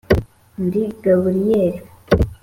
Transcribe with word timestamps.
‘‘Ndi 0.63 0.81
Gaburiyeli 1.03 1.79